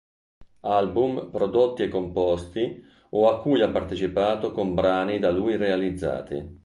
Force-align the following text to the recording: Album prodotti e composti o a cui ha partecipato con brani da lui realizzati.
Album 0.61 1.29
prodotti 1.29 1.83
e 1.83 1.87
composti 1.87 2.83
o 3.11 3.29
a 3.29 3.39
cui 3.39 3.61
ha 3.61 3.69
partecipato 3.69 4.51
con 4.51 4.73
brani 4.73 5.19
da 5.19 5.29
lui 5.29 5.57
realizzati. 5.57 6.57